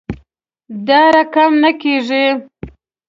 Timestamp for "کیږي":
1.81-2.25